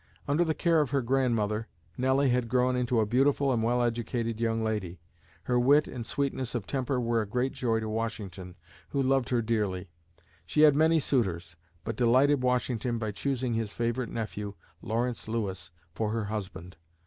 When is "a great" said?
7.21-7.51